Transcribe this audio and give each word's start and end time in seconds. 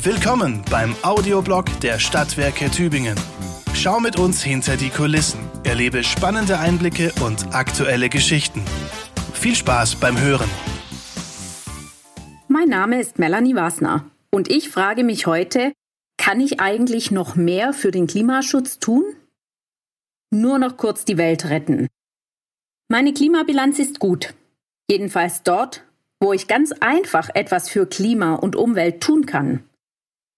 Willkommen 0.00 0.62
beim 0.70 0.94
Audioblog 1.02 1.64
der 1.80 1.98
Stadtwerke 1.98 2.70
Tübingen. 2.70 3.16
Schau 3.74 3.98
mit 3.98 4.16
uns 4.16 4.44
hinter 4.44 4.76
die 4.76 4.90
Kulissen, 4.90 5.40
erlebe 5.64 6.04
spannende 6.04 6.60
Einblicke 6.60 7.12
und 7.20 7.52
aktuelle 7.52 8.08
Geschichten. 8.08 8.62
Viel 9.34 9.56
Spaß 9.56 9.96
beim 9.96 10.16
Hören. 10.20 10.48
Mein 12.46 12.68
Name 12.68 13.00
ist 13.00 13.18
Melanie 13.18 13.56
Wasner 13.56 14.08
und 14.30 14.48
ich 14.48 14.68
frage 14.68 15.02
mich 15.02 15.26
heute, 15.26 15.72
kann 16.16 16.40
ich 16.40 16.60
eigentlich 16.60 17.10
noch 17.10 17.34
mehr 17.34 17.72
für 17.72 17.90
den 17.90 18.06
Klimaschutz 18.06 18.78
tun? 18.78 19.02
Nur 20.30 20.60
noch 20.60 20.76
kurz 20.76 21.06
die 21.06 21.18
Welt 21.18 21.46
retten. 21.46 21.88
Meine 22.88 23.12
Klimabilanz 23.12 23.80
ist 23.80 23.98
gut. 23.98 24.32
Jedenfalls 24.88 25.42
dort, 25.42 25.82
wo 26.20 26.32
ich 26.32 26.46
ganz 26.46 26.70
einfach 26.78 27.30
etwas 27.34 27.68
für 27.68 27.84
Klima 27.86 28.36
und 28.36 28.54
Umwelt 28.54 29.00
tun 29.02 29.26
kann. 29.26 29.64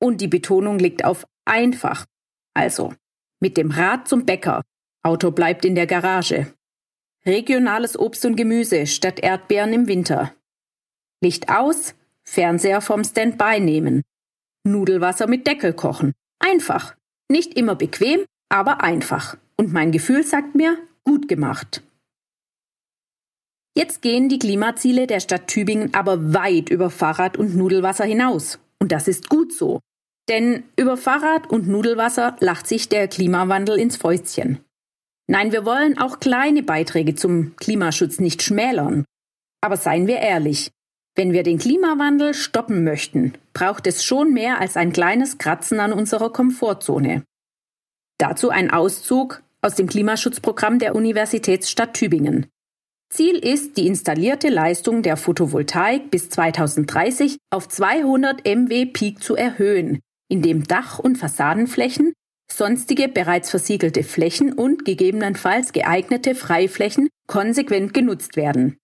Und 0.01 0.21
die 0.21 0.29
Betonung 0.29 0.79
liegt 0.79 1.05
auf 1.05 1.27
einfach. 1.45 2.07
Also, 2.55 2.95
mit 3.41 3.57
dem 3.57 3.71
Rad 3.71 4.09
zum 4.09 4.27
Bäcker. 4.27 4.63
Auto 5.03 5.31
bleibt 5.31 5.65
in 5.65 5.75
der 5.75 5.87
Garage. 5.87 6.53
Regionales 7.25 7.99
Obst 7.99 8.25
und 8.25 8.37
Gemüse 8.37 8.87
statt 8.87 9.21
Erdbeeren 9.21 9.73
im 9.73 9.89
Winter. 9.89 10.35
Licht 11.23 11.51
aus, 11.51 11.95
Fernseher 12.25 12.81
vom 12.81 13.05
Standby 13.05 13.61
nehmen. 13.61 14.03
Nudelwasser 14.65 15.27
mit 15.27 15.47
Deckel 15.47 15.75
kochen. 15.75 16.13
Einfach. 16.39 16.95
Nicht 17.29 17.55
immer 17.55 17.75
bequem, 17.75 18.25
aber 18.49 18.83
einfach. 18.83 19.37
Und 19.57 19.73
mein 19.73 19.93
Gefühl 19.93 20.25
sagt 20.25 20.55
mir, 20.55 20.79
gut 21.05 21.29
gemacht. 21.29 21.83
Jetzt 23.77 24.03
gehen 24.03 24.29
die 24.29 24.39
Klimaziele 24.39 25.07
der 25.07 25.21
Stadt 25.21 25.47
Tübingen 25.47 25.95
aber 25.95 26.35
weit 26.35 26.71
über 26.71 26.91
Fahrrad 26.91 27.37
und 27.37 27.55
Nudelwasser 27.55 28.05
hinaus. 28.05 28.59
Und 28.79 28.93
das 28.93 29.09
ist 29.09 29.29
gut 29.29 29.53
so. 29.53 29.81
Denn 30.31 30.63
über 30.77 30.97
Fahrrad 30.97 31.51
und 31.51 31.67
Nudelwasser 31.67 32.37
lacht 32.39 32.69
sich 32.69 32.89
der 32.89 33.09
Klimawandel 33.09 33.81
ins 33.81 33.97
Fäustchen. 33.97 34.61
Nein, 35.27 35.51
wir 35.51 35.67
wollen 35.67 35.99
auch 35.99 36.21
kleine 36.21 36.63
Beiträge 36.63 37.17
zum 37.17 37.57
Klimaschutz 37.57 38.21
nicht 38.21 38.41
schmälern. 38.43 39.05
Aber 39.61 39.77
seien 39.77 40.07
wir 40.07 40.19
ehrlich, 40.19 40.71
wenn 41.17 41.33
wir 41.33 41.43
den 41.43 41.59
Klimawandel 41.59 42.33
stoppen 42.33 42.85
möchten, 42.85 43.35
braucht 43.53 43.89
es 43.89 44.05
schon 44.05 44.33
mehr 44.33 44.61
als 44.61 44.77
ein 44.77 44.93
kleines 44.93 45.39
Kratzen 45.39 45.81
an 45.81 45.93
unserer 45.93 46.33
Komfortzone. 46.33 47.25
Dazu 48.19 48.51
ein 48.51 48.71
Auszug 48.71 49.43
aus 49.63 49.75
dem 49.75 49.89
Klimaschutzprogramm 49.89 50.79
der 50.79 50.95
Universitätsstadt 50.95 51.95
Tübingen. 51.95 52.47
Ziel 53.13 53.37
ist, 53.37 53.77
die 53.77 53.89
installierte 53.89 54.49
Leistung 54.49 55.03
der 55.03 55.17
Photovoltaik 55.17 56.13
bis 56.13 56.31
2030 56.31 57.39
auf 57.51 57.69
200 57.69 58.47
MW 58.47 58.87
Peak 58.87 59.21
zu 59.21 59.35
erhöhen, 59.35 59.99
indem 60.31 60.67
Dach- 60.67 60.99
und 60.99 61.19
Fassadenflächen, 61.19 62.15
sonstige 62.51 63.09
bereits 63.09 63.51
versiegelte 63.51 64.03
Flächen 64.03 64.53
und 64.53 64.85
gegebenenfalls 64.85 65.73
geeignete 65.73 66.35
Freiflächen 66.35 67.09
konsequent 67.27 67.93
genutzt 67.93 68.37
werden. 68.37 68.79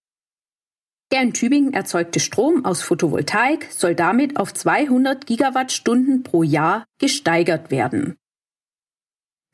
Der 1.12 1.22
in 1.22 1.32
Tübingen 1.32 1.72
erzeugte 1.72 2.18
Strom 2.18 2.64
aus 2.64 2.82
Photovoltaik 2.82 3.68
soll 3.70 3.94
damit 3.94 4.36
auf 4.38 4.52
200 4.52 5.24
Gigawattstunden 5.26 6.24
pro 6.24 6.42
Jahr 6.42 6.84
gesteigert 6.98 7.70
werden. 7.70 8.16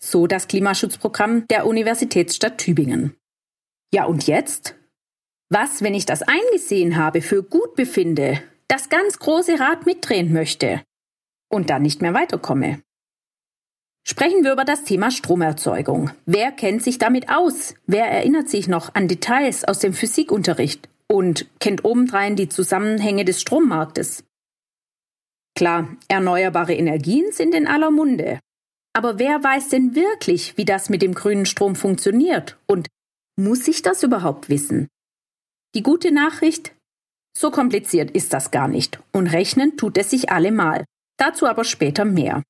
So 0.03 0.27
das 0.27 0.49
Klimaschutzprogramm 0.49 1.47
der 1.49 1.67
Universitätsstadt 1.67 2.59
Tübingen. 2.59 3.17
Ja, 3.93 4.07
und 4.07 4.27
jetzt? 4.27 4.77
Was, 5.51 5.83
wenn 5.83 5.95
ich 5.95 6.07
das 6.07 6.23
eingesehen 6.23 6.97
habe, 6.97 7.21
für 7.21 7.43
gut 7.43 7.77
befinde, 7.77 8.43
das 8.69 8.89
ganz 8.89 9.19
große 9.19 9.61
Rad 9.61 9.85
mitdrehen 9.85 10.33
möchte 10.33 10.83
und 11.53 11.71
dann 11.71 11.83
nicht 11.83 12.03
mehr 12.03 12.15
weiterkomme? 12.15 12.83
Sprechen 14.05 14.43
wir 14.43 14.53
über 14.53 14.65
das 14.65 14.83
Thema 14.83 15.13
Stromerzeugung. 15.13 16.11
Wer 16.27 16.51
kennt 16.51 16.83
sich 16.83 16.99
damit 16.99 17.29
aus? 17.29 17.75
Wer 17.87 18.07
erinnert 18.07 18.49
sich 18.49 18.67
noch 18.67 18.95
an 18.95 19.07
Details 19.07 19.65
aus 19.65 19.79
dem 19.79 19.93
Physikunterricht 19.93 20.89
und 21.09 21.47
kennt 21.61 21.85
obendrein 21.85 22.35
die 22.35 22.49
Zusammenhänge 22.49 23.25
des 23.25 23.41
Strommarktes? 23.41 24.25
Klar, 25.55 25.97
erneuerbare 26.09 26.75
Energien 26.75 27.31
sind 27.31 27.55
in 27.55 27.69
aller 27.69 27.91
Munde. 27.93 28.41
Aber 28.95 29.19
wer 29.19 29.43
weiß 29.43 29.69
denn 29.69 29.95
wirklich, 29.95 30.57
wie 30.57 30.65
das 30.65 30.89
mit 30.89 31.01
dem 31.01 31.15
grünen 31.15 31.47
Strom 31.47 31.77
funktioniert 31.77 32.59
und 32.67 32.89
muss 33.37 33.69
ich 33.69 33.83
das 33.83 34.03
überhaupt 34.03 34.49
wissen? 34.49 34.89
Die 35.75 35.83
gute 35.83 36.13
Nachricht? 36.13 36.75
So 37.37 37.51
kompliziert 37.51 38.11
ist 38.11 38.33
das 38.33 38.51
gar 38.51 38.69
nicht 38.69 39.01
und 39.13 39.29
rechnen 39.29 39.77
tut 39.77 39.97
es 39.97 40.11
sich 40.11 40.31
allemal. 40.31 40.85
Dazu 41.17 41.47
aber 41.47 41.65
später 41.65 42.05
mehr. 42.05 42.43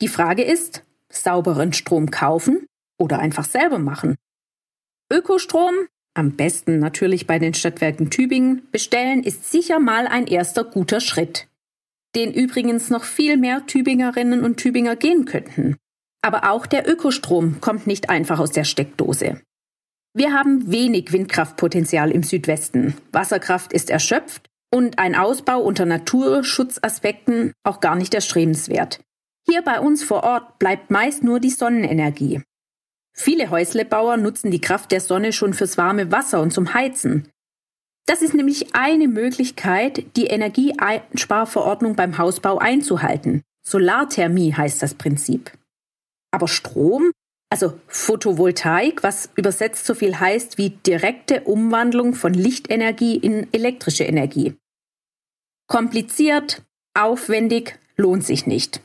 Die 0.00 0.08
Frage 0.08 0.42
ist, 0.42 0.84
sauberen 1.10 1.72
Strom 1.72 2.10
kaufen 2.10 2.66
oder 2.98 3.18
einfach 3.18 3.44
selber 3.44 3.78
machen? 3.78 4.16
Ökostrom, 5.12 5.74
am 6.14 6.36
besten 6.36 6.78
natürlich 6.78 7.26
bei 7.26 7.38
den 7.38 7.54
Stadtwerken 7.54 8.10
Tübingen, 8.10 8.68
bestellen 8.72 9.22
ist 9.22 9.50
sicher 9.50 9.78
mal 9.78 10.06
ein 10.06 10.26
erster 10.26 10.64
guter 10.64 11.00
Schritt, 11.00 11.48
den 12.14 12.32
übrigens 12.32 12.90
noch 12.90 13.04
viel 13.04 13.36
mehr 13.36 13.66
Tübingerinnen 13.66 14.42
und 14.42 14.56
Tübinger 14.56 14.96
gehen 14.96 15.24
könnten. 15.24 15.76
Aber 16.22 16.50
auch 16.50 16.66
der 16.66 16.88
Ökostrom 16.88 17.60
kommt 17.60 17.86
nicht 17.86 18.10
einfach 18.10 18.38
aus 18.38 18.52
der 18.52 18.64
Steckdose. 18.64 19.40
Wir 20.12 20.32
haben 20.32 20.70
wenig 20.70 21.12
Windkraftpotenzial 21.12 22.10
im 22.10 22.22
Südwesten. 22.22 22.94
Wasserkraft 23.12 23.72
ist 23.72 23.90
erschöpft 23.90 24.49
und 24.72 24.98
ein 24.98 25.14
Ausbau 25.14 25.60
unter 25.60 25.84
Naturschutzaspekten 25.84 27.52
auch 27.64 27.80
gar 27.80 27.96
nicht 27.96 28.14
erstrebenswert. 28.14 29.00
Hier 29.48 29.62
bei 29.62 29.80
uns 29.80 30.04
vor 30.04 30.22
Ort 30.22 30.58
bleibt 30.58 30.90
meist 30.90 31.24
nur 31.24 31.40
die 31.40 31.50
Sonnenenergie. 31.50 32.42
Viele 33.12 33.50
Häuslebauer 33.50 34.16
nutzen 34.16 34.50
die 34.50 34.60
Kraft 34.60 34.92
der 34.92 35.00
Sonne 35.00 35.32
schon 35.32 35.54
fürs 35.54 35.76
warme 35.76 36.12
Wasser 36.12 36.40
und 36.40 36.52
zum 36.52 36.74
Heizen. 36.74 37.28
Das 38.06 38.22
ist 38.22 38.34
nämlich 38.34 38.74
eine 38.74 39.08
Möglichkeit, 39.08 40.16
die 40.16 40.26
Energieeinsparverordnung 40.26 41.96
beim 41.96 42.18
Hausbau 42.18 42.58
einzuhalten. 42.58 43.42
Solarthermie 43.66 44.54
heißt 44.54 44.82
das 44.82 44.94
Prinzip. 44.94 45.52
Aber 46.32 46.48
Strom 46.48 47.10
also 47.50 47.80
Photovoltaik, 47.88 49.02
was 49.02 49.28
übersetzt 49.34 49.84
so 49.84 49.94
viel 49.94 50.18
heißt 50.18 50.56
wie 50.56 50.70
direkte 50.70 51.40
Umwandlung 51.42 52.14
von 52.14 52.32
Lichtenergie 52.32 53.16
in 53.16 53.52
elektrische 53.52 54.04
Energie. 54.04 54.54
Kompliziert, 55.70 56.64
aufwendig, 56.94 57.78
lohnt 57.96 58.24
sich 58.24 58.44
nicht. 58.46 58.82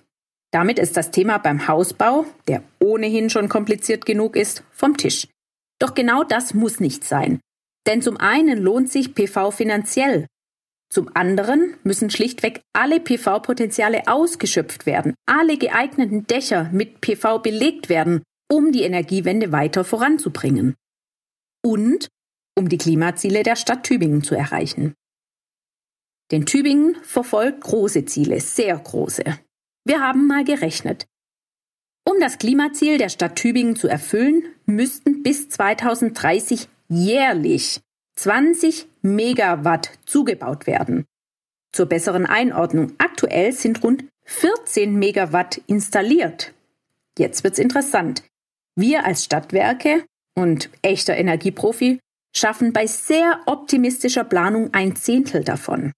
Damit 0.52 0.78
ist 0.78 0.96
das 0.96 1.10
Thema 1.10 1.40
beim 1.40 1.68
Hausbau, 1.68 2.26
der 2.48 2.64
ohnehin 2.80 3.32
schon 3.32 3.50
kompliziert 3.50 4.06
genug 4.06 4.36
ist, 4.36 4.64
vom 4.70 4.96
Tisch. 4.96 5.28
Doch 5.80 5.96
genau 5.96 6.24
das 6.24 6.54
muss 6.54 6.80
nicht 6.80 7.04
sein. 7.04 7.40
Denn 7.88 8.04
zum 8.04 8.18
einen 8.18 8.60
lohnt 8.60 8.92
sich 8.92 9.16
PV 9.16 9.50
finanziell. 9.50 10.28
Zum 10.94 11.10
anderen 11.16 11.74
müssen 11.84 12.12
schlichtweg 12.12 12.62
alle 12.72 13.00
PV-Potenziale 13.00 14.04
ausgeschöpft 14.08 14.86
werden, 14.86 15.16
alle 15.26 15.58
geeigneten 15.58 16.28
Dächer 16.28 16.70
mit 16.72 17.02
PV 17.02 17.40
belegt 17.40 17.90
werden 17.90 18.22
um 18.48 18.72
die 18.72 18.84
Energiewende 18.84 19.52
weiter 19.52 19.84
voranzubringen 19.84 20.76
und 21.66 22.10
um 22.56 22.70
die 22.70 22.78
Klimaziele 22.78 23.42
der 23.42 23.56
Stadt 23.56 23.82
Tübingen 23.82 24.24
zu 24.24 24.36
erreichen. 24.36 24.94
Denn 26.32 26.46
Tübingen 26.46 26.96
verfolgt 27.04 27.62
große 27.62 28.06
Ziele, 28.06 28.40
sehr 28.40 28.78
große. 28.78 29.24
Wir 29.86 30.02
haben 30.02 30.28
mal 30.28 30.44
gerechnet. 30.44 31.06
Um 32.04 32.20
das 32.20 32.38
Klimaziel 32.38 32.98
der 32.98 33.10
Stadt 33.10 33.36
Tübingen 33.36 33.76
zu 33.76 33.88
erfüllen, 33.88 34.44
müssten 34.66 35.24
bis 35.24 35.50
2030 35.50 36.68
jährlich 36.88 37.82
20 38.16 38.88
Megawatt 39.02 39.92
zugebaut 40.06 40.68
werden. 40.68 41.06
Zur 41.72 41.88
besseren 41.88 42.26
Einordnung, 42.26 42.94
aktuell 42.98 43.52
sind 43.52 43.84
rund 43.84 44.06
14 44.24 44.96
Megawatt 44.96 45.62
installiert. 45.68 46.54
Jetzt 47.18 47.44
wird's 47.44 47.60
interessant. 47.60 48.24
Wir 48.76 49.06
als 49.06 49.24
Stadtwerke 49.26 50.06
und 50.36 50.70
echter 50.82 51.16
Energieprofi 51.16 52.00
schaffen 52.36 52.74
bei 52.74 52.88
sehr 52.88 53.42
optimistischer 53.46 54.24
Planung 54.24 54.74
ein 54.74 54.96
Zehntel 54.96 55.44
davon. 55.44 55.92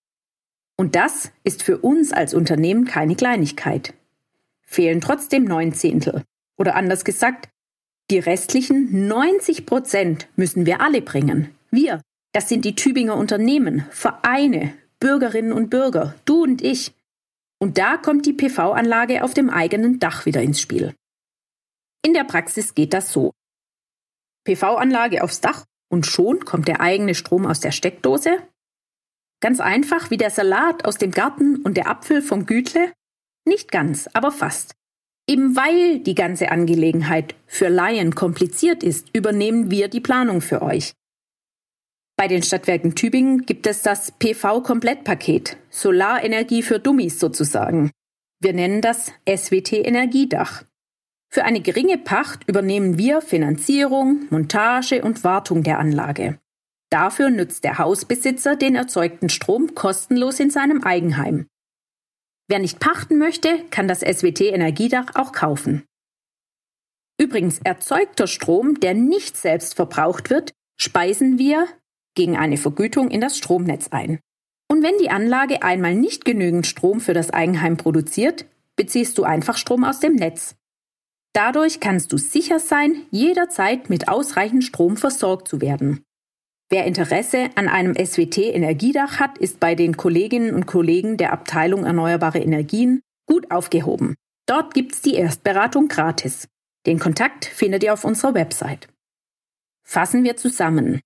Und 0.77 0.95
das 0.95 1.31
ist 1.43 1.63
für 1.63 1.79
uns 1.79 2.13
als 2.13 2.33
Unternehmen 2.33 2.85
keine 2.85 3.15
Kleinigkeit. 3.15 3.93
Fehlen 4.61 5.01
trotzdem 5.01 5.43
neun 5.43 5.73
Zehntel. 5.73 6.23
Oder 6.57 6.75
anders 6.75 7.03
gesagt, 7.03 7.49
die 8.09 8.19
restlichen 8.19 9.07
90 9.07 9.65
Prozent 9.65 10.29
müssen 10.35 10.65
wir 10.65 10.79
alle 10.81 11.01
bringen. 11.01 11.53
Wir, 11.71 12.01
das 12.31 12.47
sind 12.47 12.63
die 12.63 12.75
Tübinger 12.75 13.17
Unternehmen, 13.17 13.85
Vereine, 13.89 14.73
Bürgerinnen 14.99 15.51
und 15.51 15.69
Bürger, 15.69 16.15
du 16.25 16.43
und 16.43 16.61
ich. 16.61 16.93
Und 17.59 17.77
da 17.77 17.97
kommt 17.97 18.25
die 18.25 18.33
PV-Anlage 18.33 19.23
auf 19.23 19.33
dem 19.33 19.49
eigenen 19.49 19.99
Dach 19.99 20.25
wieder 20.25 20.41
ins 20.41 20.61
Spiel. 20.61 20.93
In 22.03 22.13
der 22.13 22.23
Praxis 22.23 22.75
geht 22.75 22.93
das 22.93 23.11
so. 23.11 23.33
PV-Anlage 24.45 25.23
aufs 25.23 25.41
Dach 25.41 25.65
und 25.89 26.05
schon 26.05 26.45
kommt 26.45 26.67
der 26.67 26.79
eigene 26.79 27.15
Strom 27.15 27.45
aus 27.45 27.59
der 27.59 27.71
Steckdose. 27.71 28.37
Ganz 29.39 29.59
einfach 29.59 30.09
wie 30.09 30.17
der 30.17 30.31
Salat 30.31 30.85
aus 30.85 30.97
dem 30.97 31.11
Garten 31.11 31.57
und 31.57 31.77
der 31.77 31.87
Apfel 31.87 32.21
vom 32.21 32.45
Gütle? 32.45 32.91
Nicht 33.45 33.71
ganz, 33.71 34.09
aber 34.13 34.31
fast. 34.31 34.73
Eben 35.29 35.55
weil 35.55 35.99
die 35.99 36.15
ganze 36.15 36.51
Angelegenheit 36.51 37.35
für 37.45 37.67
Laien 37.67 38.15
kompliziert 38.15 38.83
ist, 38.83 39.13
übernehmen 39.13 39.69
wir 39.69 39.89
die 39.89 39.99
Planung 39.99 40.41
für 40.41 40.61
euch. 40.61 40.93
Bei 42.17 42.27
den 42.27 42.41
Stadtwerken 42.41 42.95
Tübingen 42.95 43.45
gibt 43.45 43.67
es 43.67 43.83
das 43.83 44.11
PV-Komplettpaket, 44.11 45.57
Solarenergie 45.69 46.63
für 46.63 46.79
Dummies 46.79 47.19
sozusagen. 47.19 47.91
Wir 48.39 48.53
nennen 48.53 48.81
das 48.81 49.11
SWT 49.27 49.73
Energiedach. 49.73 50.63
Für 51.29 51.43
eine 51.43 51.61
geringe 51.61 51.97
Pacht 51.99 52.47
übernehmen 52.47 52.97
wir 52.97 53.21
Finanzierung, 53.21 54.25
Montage 54.31 55.03
und 55.03 55.23
Wartung 55.23 55.61
der 55.61 55.77
Anlage. 55.77 56.39
Dafür 56.89 57.29
nützt 57.29 57.63
der 57.63 57.77
Hausbesitzer 57.79 58.55
den 58.55 58.75
erzeugten 58.75 59.29
Strom 59.29 59.75
kostenlos 59.75 60.39
in 60.39 60.49
seinem 60.49 60.83
Eigenheim. 60.83 61.47
Wer 62.49 62.59
nicht 62.59 62.79
pachten 62.79 63.17
möchte, 63.17 63.63
kann 63.71 63.87
das 63.89 63.99
SWT 63.99 64.41
Energiedach 64.41 65.15
auch 65.15 65.33
kaufen. 65.33 65.83
Übrigens 67.19 67.59
erzeugter 67.59 68.27
Strom, 68.27 68.79
der 68.79 68.93
nicht 68.93 69.35
selbst 69.35 69.75
verbraucht 69.75 70.29
wird, 70.29 70.53
speisen 70.79 71.37
wir 71.37 71.67
gegen 72.15 72.37
eine 72.37 72.57
Vergütung 72.57 73.09
in 73.09 73.21
das 73.21 73.37
Stromnetz 73.37 73.89
ein. 73.89 74.19
Und 74.69 74.83
wenn 74.83 74.97
die 74.97 75.09
Anlage 75.09 75.63
einmal 75.63 75.95
nicht 75.95 76.25
genügend 76.25 76.67
Strom 76.67 76.99
für 76.99 77.13
das 77.13 77.31
Eigenheim 77.31 77.77
produziert, 77.77 78.45
beziehst 78.75 79.17
du 79.17 79.23
einfach 79.23 79.57
Strom 79.57 79.83
aus 79.83 79.99
dem 79.99 80.15
Netz. 80.15 80.55
Dadurch 81.33 81.79
kannst 81.79 82.11
du 82.13 82.17
sicher 82.17 82.59
sein, 82.59 83.03
jederzeit 83.11 83.89
mit 83.89 84.07
ausreichend 84.07 84.63
Strom 84.63 84.97
versorgt 84.97 85.47
zu 85.47 85.61
werden. 85.61 86.03
Wer 86.69 86.85
Interesse 86.85 87.49
an 87.55 87.69
einem 87.69 87.93
SWT-Energiedach 87.93 89.19
hat, 89.19 89.37
ist 89.37 89.59
bei 89.59 89.73
den 89.73 89.95
Kolleginnen 89.95 90.53
und 90.53 90.65
Kollegen 90.65 91.15
der 91.15 91.31
Abteilung 91.31 91.85
Erneuerbare 91.85 92.39
Energien 92.39 93.01
gut 93.25 93.51
aufgehoben. 93.51 94.15
Dort 94.47 94.73
gibt's 94.73 95.01
die 95.01 95.15
Erstberatung 95.15 95.87
gratis. 95.87 96.47
Den 96.85 96.99
Kontakt 96.99 97.45
findet 97.45 97.83
ihr 97.83 97.93
auf 97.93 98.03
unserer 98.03 98.33
Website. 98.33 98.87
Fassen 99.83 100.25
wir 100.25 100.35
zusammen. 100.35 100.99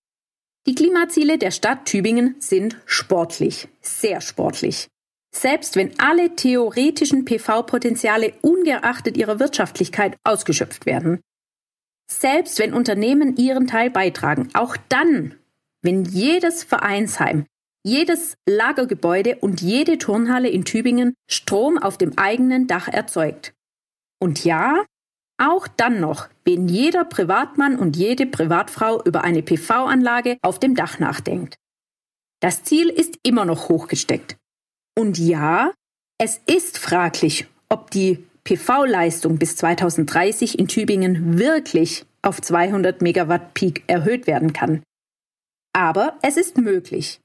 Die 0.67 0.75
Klimaziele 0.75 1.37
der 1.37 1.51
Stadt 1.51 1.85
Tübingen 1.85 2.35
sind 2.39 2.77
sportlich, 2.85 3.67
sehr 3.81 4.21
sportlich. 4.21 4.87
Selbst 5.33 5.75
wenn 5.75 5.97
alle 5.99 6.35
theoretischen 6.35 7.25
PV-Potenziale 7.25 8.33
ungeachtet 8.41 9.17
ihrer 9.17 9.39
Wirtschaftlichkeit 9.39 10.17
ausgeschöpft 10.23 10.85
werden. 10.85 11.21
Selbst 12.11 12.59
wenn 12.59 12.73
Unternehmen 12.73 13.37
ihren 13.37 13.67
Teil 13.67 13.89
beitragen, 13.89 14.49
auch 14.53 14.75
dann, 14.89 15.35
wenn 15.81 16.05
jedes 16.05 16.63
Vereinsheim, 16.63 17.45
jedes 17.83 18.35
Lagergebäude 18.47 19.37
und 19.37 19.61
jede 19.61 19.97
Turnhalle 19.97 20.49
in 20.49 20.65
Tübingen 20.65 21.15
Strom 21.29 21.77
auf 21.77 21.97
dem 21.97 22.17
eigenen 22.17 22.67
Dach 22.67 22.87
erzeugt. 22.87 23.53
Und 24.19 24.43
ja, 24.43 24.85
auch 25.37 25.67
dann 25.67 25.99
noch, 25.99 26.29
wenn 26.45 26.67
jeder 26.67 27.03
Privatmann 27.03 27.77
und 27.77 27.97
jede 27.97 28.27
Privatfrau 28.27 29.01
über 29.03 29.23
eine 29.23 29.41
PV-Anlage 29.41 30.37
auf 30.43 30.59
dem 30.59 30.75
Dach 30.75 30.99
nachdenkt. 30.99 31.55
Das 32.41 32.63
Ziel 32.63 32.89
ist 32.89 33.17
immer 33.23 33.45
noch 33.45 33.69
hochgesteckt. 33.69 34.37
Und 34.97 35.17
ja, 35.17 35.71
es 36.19 36.39
ist 36.45 36.77
fraglich, 36.77 37.47
ob 37.69 37.89
die 37.89 38.23
PV-Leistung 38.43 39.39
bis 39.39 39.55
2030 39.55 40.59
in 40.59 40.67
Tübingen 40.67 41.39
wirklich 41.39 42.05
auf 42.21 42.41
200 42.41 43.01
Megawatt 43.01 43.55
Peak 43.55 43.83
erhöht 43.87 44.27
werden 44.27 44.53
kann. 44.53 44.83
Aber 45.73 46.17
es 46.21 46.37
ist 46.37 46.57
möglich. 46.57 47.19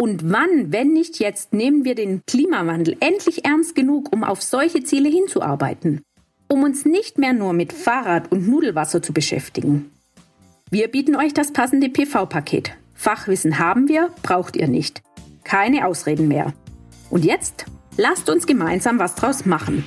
Und 0.00 0.30
wann, 0.30 0.72
wenn 0.72 0.92
nicht 0.92 1.18
jetzt, 1.18 1.52
nehmen 1.52 1.84
wir 1.84 1.94
den 1.94 2.22
Klimawandel 2.26 2.96
endlich 3.00 3.44
ernst 3.44 3.74
genug, 3.74 4.12
um 4.12 4.22
auf 4.22 4.42
solche 4.42 4.84
Ziele 4.84 5.08
hinzuarbeiten? 5.08 6.02
um 6.48 6.64
uns 6.64 6.84
nicht 6.84 7.18
mehr 7.18 7.32
nur 7.32 7.52
mit 7.52 7.72
Fahrrad 7.72 8.32
und 8.32 8.48
Nudelwasser 8.48 9.02
zu 9.02 9.12
beschäftigen. 9.12 9.90
Wir 10.70 10.88
bieten 10.88 11.14
euch 11.14 11.32
das 11.32 11.52
passende 11.52 11.88
PV-Paket. 11.88 12.72
Fachwissen 12.94 13.58
haben 13.58 13.88
wir, 13.88 14.10
braucht 14.22 14.56
ihr 14.56 14.68
nicht. 14.68 15.02
Keine 15.44 15.86
Ausreden 15.86 16.28
mehr. 16.28 16.52
Und 17.10 17.24
jetzt 17.24 17.66
lasst 17.96 18.28
uns 18.28 18.46
gemeinsam 18.46 18.98
was 18.98 19.14
draus 19.14 19.46
machen. 19.46 19.84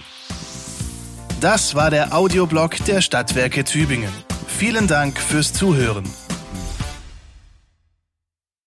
Das 1.40 1.76
war 1.76 1.90
der 1.90 2.16
Audioblog 2.16 2.78
der 2.86 3.02
Stadtwerke 3.02 3.64
Tübingen. 3.64 4.12
Vielen 4.48 4.88
Dank 4.88 5.20
fürs 5.20 5.54
Zuhören. 5.54 6.06